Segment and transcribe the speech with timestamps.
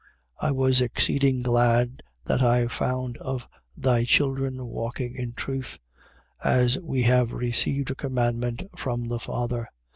[0.41, 0.47] 1:4.
[0.47, 5.77] I was exceeding glad that I found of thy children walking in truth,
[6.43, 9.69] as we have received a commandment from the Father.